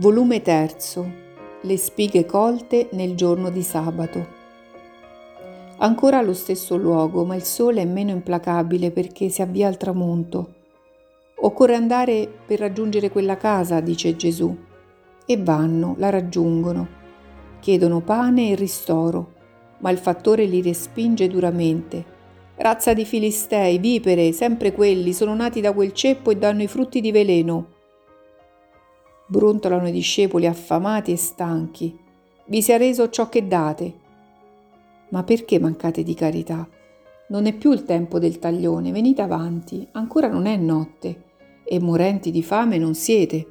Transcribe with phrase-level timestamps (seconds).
[0.00, 1.06] Volume terzo.
[1.60, 4.26] Le spighe colte nel giorno di sabato.
[5.76, 10.54] Ancora allo stesso luogo, ma il sole è meno implacabile perché si avvia al tramonto.
[11.42, 14.56] Occorre andare per raggiungere quella casa, dice Gesù.
[15.26, 16.88] E vanno, la raggiungono.
[17.60, 19.32] Chiedono pane e ristoro,
[19.80, 22.02] ma il fattore li respinge duramente.
[22.56, 27.02] Razza di filistei, vipere, sempre quelli, sono nati da quel ceppo e danno i frutti
[27.02, 27.78] di veleno
[29.30, 31.96] brontolano i discepoli affamati e stanchi.
[32.46, 33.92] Vi sia reso ciò che date.
[35.10, 36.68] Ma perché mancate di carità?
[37.28, 41.22] Non è più il tempo del taglione, venite avanti, ancora non è notte,
[41.62, 43.46] e morenti di fame non siete.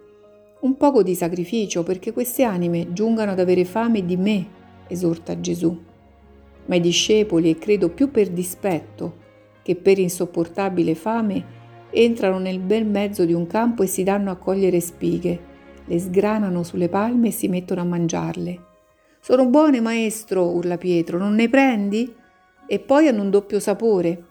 [0.59, 4.47] Un poco di sacrificio perché queste anime giungano ad avere fame di me,
[4.89, 5.81] esorta Gesù.
[6.65, 9.27] Ma i discepoli, e credo più per dispetto
[9.61, 11.57] che per insopportabile fame,
[11.89, 15.47] entrano nel bel mezzo di un campo e si danno a cogliere spighe
[15.89, 18.65] le sgranano sulle palme e si mettono a mangiarle.
[19.19, 22.13] Sono buone, maestro, urla Pietro, non ne prendi?
[22.67, 24.23] E poi hanno un doppio sapore.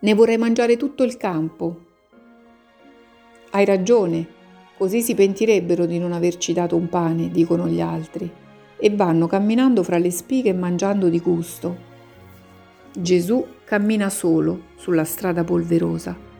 [0.00, 1.86] Ne vorrei mangiare tutto il campo.
[3.52, 4.26] Hai ragione,
[4.76, 8.30] così si pentirebbero di non averci dato un pane, dicono gli altri,
[8.76, 11.90] e vanno camminando fra le spighe e mangiando di gusto.
[12.92, 16.31] Gesù cammina solo sulla strada polverosa.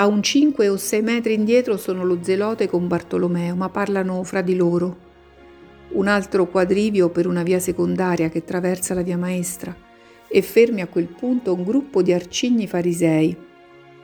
[0.00, 4.40] A un 5 o 6 metri indietro sono lo zelote con Bartolomeo, ma parlano fra
[4.40, 4.96] di loro.
[5.90, 9.76] Un altro quadrivio per una via secondaria che attraversa la via maestra
[10.26, 13.36] e fermi a quel punto un gruppo di arcigni farisei,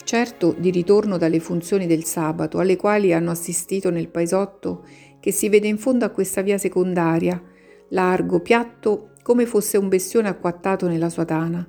[0.04, 4.84] certo di ritorno dalle funzioni del sabato, alle quali hanno assistito nel paesotto
[5.18, 7.42] che si vede in fondo a questa via secondaria,
[7.88, 11.66] largo, piatto, come fosse un bestione acquattato nella sua tana.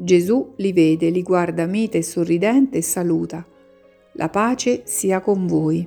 [0.00, 3.44] Gesù li vede, li guarda mite e sorridente e saluta.
[4.12, 5.84] La pace sia con voi.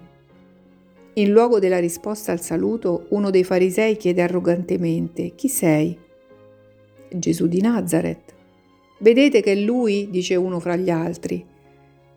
[1.14, 5.98] In luogo della risposta al saluto, uno dei farisei chiede arrogantemente, Chi sei?
[7.10, 8.34] Gesù di Nazareth.
[9.00, 11.46] Vedete che è lui, dice uno fra gli altri.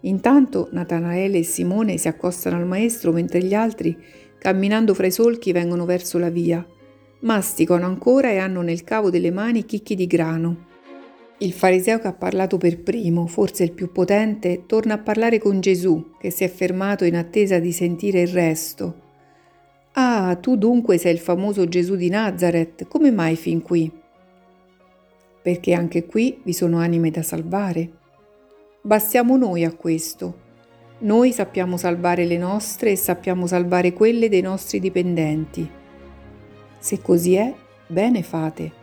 [0.00, 3.96] Intanto Natanaele e Simone si accostano al maestro mentre gli altri,
[4.36, 6.66] camminando fra i solchi, vengono verso la via.
[7.20, 10.72] Masticano ancora e hanno nel cavo delle mani chicchi di grano.
[11.38, 15.60] Il fariseo che ha parlato per primo, forse il più potente, torna a parlare con
[15.60, 19.02] Gesù, che si è fermato in attesa di sentire il resto.
[19.94, 23.90] Ah, tu dunque sei il famoso Gesù di Nazareth, come mai fin qui?
[25.42, 27.90] Perché anche qui vi sono anime da salvare.
[28.80, 30.42] Bastiamo noi a questo.
[30.98, 35.68] Noi sappiamo salvare le nostre e sappiamo salvare quelle dei nostri dipendenti.
[36.78, 37.52] Se così è,
[37.88, 38.82] bene fate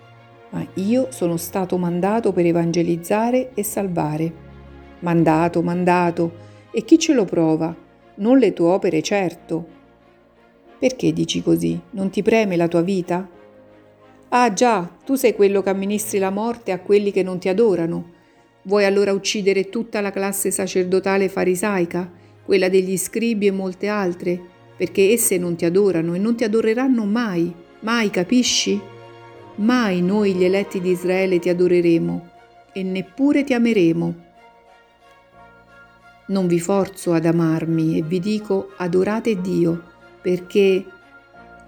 [0.51, 4.33] ma io sono stato mandato per evangelizzare e salvare.
[4.99, 7.75] Mandato, mandato, e chi ce lo prova?
[8.15, 9.79] Non le tue opere, certo.
[10.79, 11.79] Perché dici così?
[11.91, 13.27] Non ti preme la tua vita?
[14.29, 18.19] Ah già, tu sei quello che amministri la morte a quelli che non ti adorano.
[18.63, 22.09] Vuoi allora uccidere tutta la classe sacerdotale farisaica,
[22.43, 24.39] quella degli scribi e molte altre,
[24.77, 28.90] perché esse non ti adorano e non ti adoreranno mai, mai, capisci?
[29.61, 32.29] Mai noi gli eletti di Israele ti adoreremo
[32.73, 34.15] e neppure ti ameremo.
[36.29, 39.83] Non vi forzo ad amarmi e vi dico adorate Dio,
[40.19, 40.83] perché,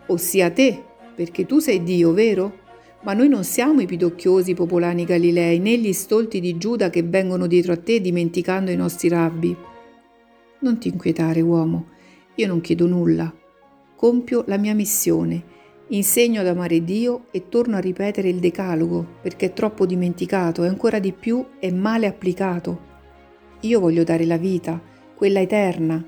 [0.08, 0.84] ossia te,
[1.14, 2.62] perché tu sei Dio, vero?
[3.04, 7.46] Ma noi non siamo i pidocchiosi popolani galilei, né gli stolti di Giuda che vengono
[7.46, 9.56] dietro a te dimenticando i nostri rabbi.
[10.62, 11.90] Non ti inquietare, uomo,
[12.36, 13.32] io non chiedo nulla.
[13.96, 15.62] Compio la mia missione
[15.94, 20.68] Insegno ad amare Dio e torno a ripetere il decalogo perché è troppo dimenticato e
[20.68, 22.92] ancora di più è male applicato.
[23.60, 24.82] Io voglio dare la vita,
[25.16, 26.04] quella eterna.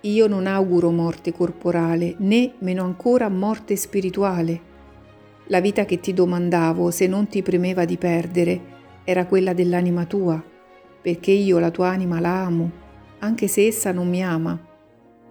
[0.00, 4.72] Io non auguro morte corporale né meno ancora morte spirituale.
[5.46, 8.62] La vita che ti domandavo, se non ti premeva di perdere,
[9.04, 10.42] era quella dell'anima tua,
[11.00, 12.70] perché io la tua anima la amo,
[13.20, 14.58] anche se essa non mi ama,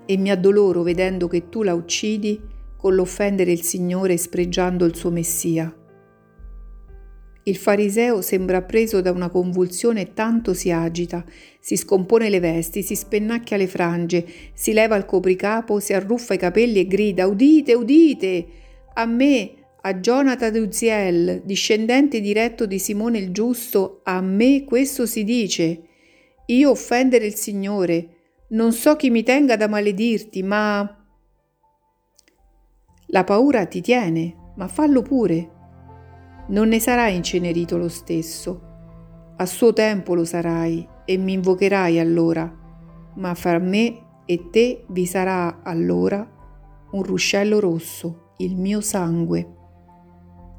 [0.06, 2.52] e mi addoloro vedendo che tu la uccidi
[2.84, 5.74] con l'offendere il Signore spregiando il suo Messia.
[7.44, 11.24] Il fariseo sembra preso da una convulsione e tanto si agita,
[11.62, 16.38] si scompone le vesti, si spennacchia le frange, si leva il copricapo, si arruffa i
[16.38, 18.48] capelli e grida Udite, udite!
[18.96, 25.06] A me, a Jonathan de Uziel, discendente diretto di Simone il Giusto, a me questo
[25.06, 25.84] si dice.
[26.48, 28.10] Io offendere il Signore,
[28.50, 30.98] non so chi mi tenga da maledirti, ma
[33.14, 35.50] la paura ti tiene, ma fallo pure.
[36.48, 38.62] Non ne sarai incenerito lo stesso.
[39.38, 42.52] A suo tempo lo sarai e mi invocherai allora,
[43.18, 46.28] ma fra me e te vi sarà allora
[46.92, 49.48] un ruscello rosso, il mio sangue.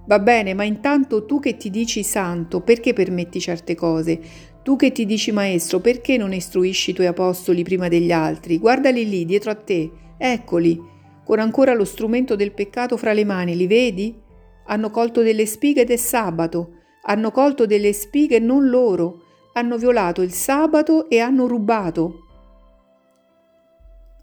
[0.07, 4.21] Va bene, ma intanto tu che ti dici santo, perché permetti certe cose?
[4.63, 8.59] Tu che ti dici maestro, perché non istruisci i tuoi apostoli prima degli altri?
[8.59, 10.93] Guardali lì, dietro a te, eccoli,
[11.25, 14.21] con ancora lo strumento del peccato fra le mani, li vedi?
[14.67, 19.23] Hanno colto delle spighe è sabato, hanno colto delle spighe non loro,
[19.55, 22.21] hanno violato il sabato e hanno rubato.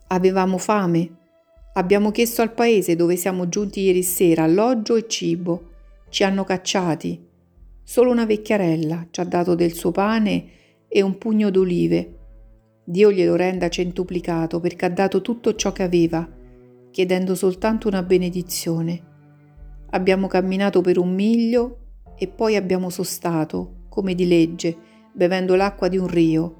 [0.07, 1.18] Avevamo fame.
[1.74, 5.69] Abbiamo chiesto al paese dove siamo giunti ieri sera alloggio e cibo.
[6.09, 7.30] Ci hanno cacciati.
[7.83, 10.50] Solo una vecchiarella ci ha dato del suo pane
[10.88, 12.18] e un pugno d'olive.
[12.83, 16.27] Dio glielo renda centuplicato perché ha dato tutto ciò che aveva,
[16.91, 19.09] chiedendo soltanto una benedizione.
[19.91, 21.77] Abbiamo camminato per un miglio
[22.15, 24.77] e poi abbiamo sostato, come di legge,
[25.13, 26.55] bevendo l'acqua di un rio.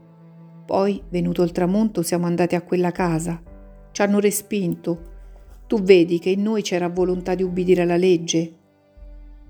[0.66, 3.42] Poi, venuto il tramonto, siamo andati a quella casa.
[3.92, 5.10] Ci hanno respinto.
[5.68, 8.56] Tu vedi che in noi c'era volontà di ubbidire alla legge?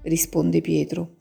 [0.04, 1.16] risponde Pietro.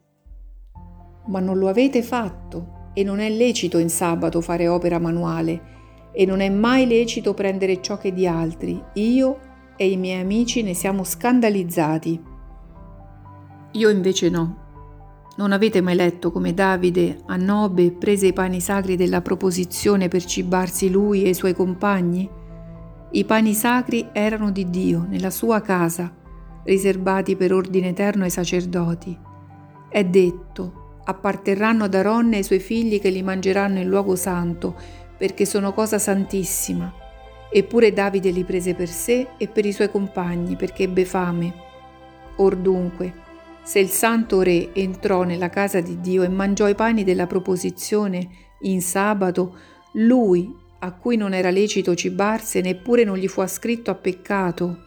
[1.26, 5.78] Ma non lo avete fatto e non è lecito in sabato fare opera manuale
[6.12, 8.82] e non è mai lecito prendere ciò che di altri.
[8.94, 9.38] Io
[9.80, 12.22] e i miei amici ne siamo scandalizzati.
[13.72, 14.56] Io invece no.
[15.38, 20.22] Non avete mai letto come Davide a Nobe prese i pani sacri della proposizione per
[20.22, 22.28] cibarsi lui e i suoi compagni?
[23.12, 26.14] I pani sacri erano di Dio, nella sua casa,
[26.64, 29.18] riservati per ordine eterno ai sacerdoti.
[29.88, 34.76] È detto, apparterranno ad Aronne e ai suoi figli che li mangeranno in luogo santo,
[35.16, 36.99] perché sono cosa santissima.
[37.52, 41.52] Eppure Davide li prese per sé e per i suoi compagni, perché ebbe fame.
[42.36, 43.12] Or dunque,
[43.62, 48.28] se il santo re entrò nella casa di Dio e mangiò i pani della proposizione
[48.62, 49.56] in sabato,
[49.94, 54.78] lui, a cui non era lecito cibarsi, neppure non gli fu ascritto a peccato,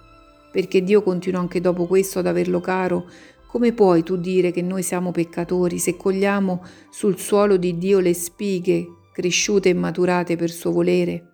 [0.51, 3.05] perché Dio continuò anche dopo questo ad averlo caro,
[3.47, 8.13] come puoi tu dire che noi siamo peccatori se cogliamo sul suolo di Dio le
[8.13, 11.32] spighe cresciute e maturate per suo volere?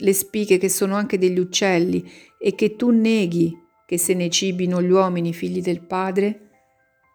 [0.00, 2.08] Le spighe che sono anche degli uccelli
[2.38, 3.56] e che tu neghi
[3.86, 6.50] che se ne cibino gli uomini figli del Padre?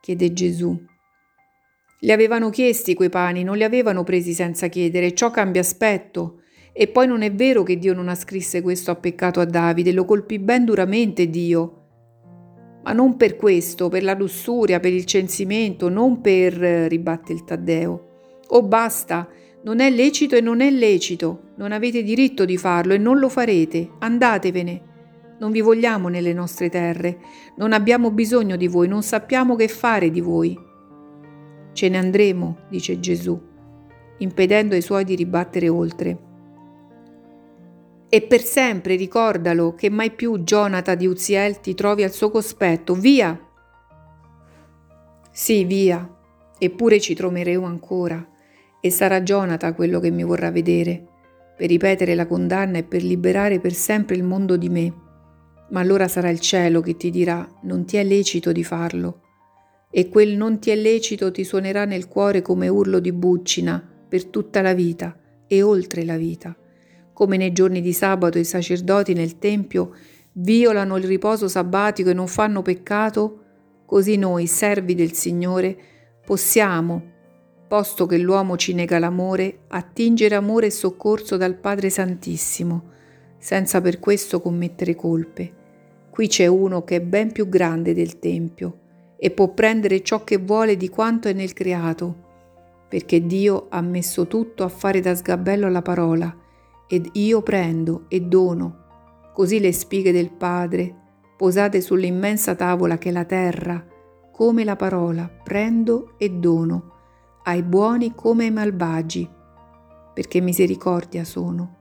[0.01, 0.77] chiede Gesù.
[1.99, 6.41] Le avevano chiesti quei pani, non li avevano presi senza chiedere, ciò cambia aspetto.
[6.73, 10.03] E poi non è vero che Dio non ascrisse questo a peccato a Davide, lo
[10.03, 11.79] colpì ben duramente Dio.
[12.83, 16.53] Ma non per questo, per la lussuria, per il censimento, non per...
[16.55, 18.41] ribatte il Taddeo.
[18.47, 19.29] Oh basta,
[19.63, 23.29] non è lecito e non è lecito, non avete diritto di farlo e non lo
[23.29, 24.91] farete, andatevene.
[25.39, 27.19] Non vi vogliamo nelle nostre terre,
[27.57, 30.57] non abbiamo bisogno di voi, non sappiamo che fare di voi.
[31.71, 33.41] Ce ne andremo, dice Gesù,
[34.17, 36.17] impedendo ai suoi di ribattere oltre.
[38.09, 42.93] E per sempre ricordalo che mai più Gionata di Uziel ti trovi al suo cospetto.
[42.93, 43.37] Via!
[45.31, 46.07] Sì, via.
[46.59, 48.32] Eppure ci troveremo ancora.
[48.85, 51.07] E sarà Gionata quello che mi vorrà vedere,
[51.55, 54.93] per ripetere la condanna e per liberare per sempre il mondo di me
[55.73, 59.21] ma allora sarà il cielo che ti dirà non ti è lecito di farlo.
[59.89, 64.25] E quel non ti è lecito ti suonerà nel cuore come urlo di buccina per
[64.25, 66.55] tutta la vita e oltre la vita.
[67.11, 69.95] Come nei giorni di sabato i sacerdoti nel Tempio
[70.33, 73.41] violano il riposo sabbatico e non fanno peccato,
[73.85, 75.77] così noi, servi del Signore,
[76.25, 77.11] possiamo,
[77.67, 82.91] posto che l'uomo ci nega l'amore, attingere amore e soccorso dal Padre Santissimo,
[83.37, 85.61] senza per questo commettere colpe.
[86.09, 88.79] Qui c'è uno che è ben più grande del Tempio
[89.17, 92.15] e può prendere ciò che vuole di quanto è nel creato,
[92.87, 96.37] perché Dio ha messo tutto a fare da sgabello alla parola,
[96.87, 100.93] ed io prendo e dono, così le spighe del Padre,
[101.35, 103.83] posate sull'immensa tavola che è la terra,
[104.31, 106.92] come la parola, prendo e dono,
[107.43, 109.29] ai buoni come ai malvagi,
[110.13, 111.77] perché misericordia sono.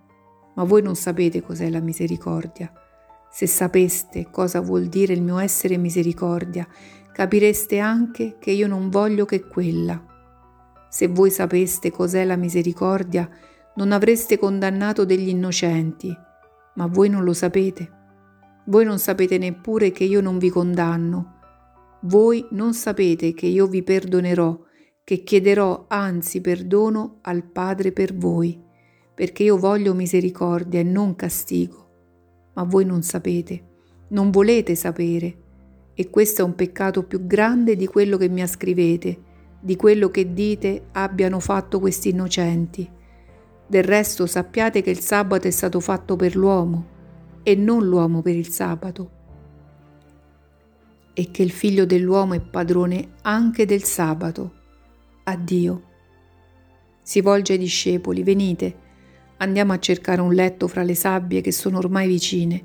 [0.55, 2.73] Ma voi non sapete cos'è la misericordia
[3.35, 6.69] se sapeste cosa vuol dire il mio essere misericordia,
[7.15, 10.05] capireste anche che io non voglio che quella.
[10.91, 13.27] Se voi sapeste cos'è la misericordia,
[13.77, 16.15] non avreste condannato degli innocenti,
[16.75, 17.91] ma voi non lo sapete.
[18.67, 21.39] Voi non sapete neppure che io non vi condanno.
[22.03, 24.61] Voi non sapete che io vi perdonerò,
[25.05, 28.61] che chiederò anzi perdono al Padre per voi,
[29.15, 31.83] perché io voglio misericordia e non castigo
[32.55, 33.63] ma voi non sapete,
[34.09, 35.37] non volete sapere.
[35.95, 39.31] E questo è un peccato più grande di quello che mi ascrivete,
[39.61, 42.89] di quello che dite abbiano fatto questi innocenti.
[43.67, 46.87] Del resto sappiate che il sabato è stato fatto per l'uomo
[47.43, 49.21] e non l'uomo per il sabato.
[51.15, 54.61] E che il figlio dell'uomo è padrone anche del sabato.
[55.25, 55.83] Addio.
[57.01, 58.77] Si volge ai discepoli, venite,
[59.37, 62.63] andiamo a cercare un letto fra le sabbie che sono ormai vicine.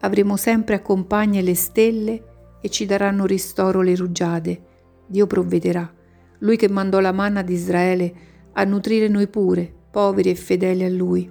[0.00, 2.22] Avremo sempre a compagne le stelle
[2.60, 4.62] e ci daranno ristoro le rugiade.
[5.06, 5.92] Dio provvederà.
[6.38, 8.14] Lui che mandò la manna di Israele
[8.52, 11.30] a nutrire noi pure poveri e fedeli a lui.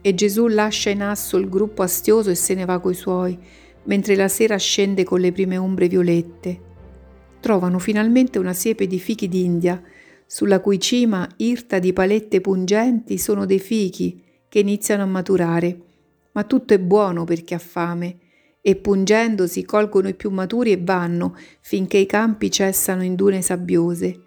[0.00, 3.38] E Gesù lascia in asso il gruppo astioso e se ne va coi suoi,
[3.84, 6.68] mentre la sera scende con le prime ombre violette.
[7.40, 9.82] Trovano finalmente una siepe di fichi d'India,
[10.26, 15.80] sulla cui cima, irta di palette pungenti, sono dei fichi che iniziano a maturare.
[16.32, 18.18] Ma tutto è buono per chi ha fame,
[18.60, 24.20] e pungendosi colgono i più maturi e vanno finché i campi cessano in dune sabbiose.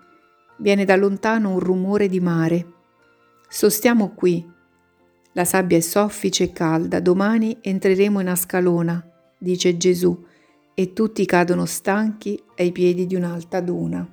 [0.57, 2.67] Viene da lontano un rumore di mare.
[3.47, 4.45] Sostiamo qui.
[5.33, 10.25] La sabbia è soffice e calda, domani entreremo in Ascalona, dice Gesù,
[10.73, 14.07] e tutti cadono stanchi ai piedi di un'alta duna.